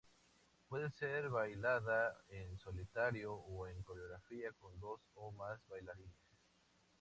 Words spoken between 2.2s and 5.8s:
en solitario o en coreografía con dos o más